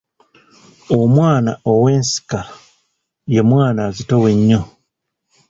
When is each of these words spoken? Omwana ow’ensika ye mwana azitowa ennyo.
Omwana 0.99 1.51
ow’ensika 1.71 2.39
ye 3.33 3.41
mwana 3.49 3.79
azitowa 3.87 4.27
ennyo. 4.35 4.61